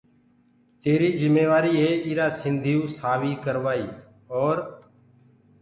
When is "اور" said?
4.39-4.55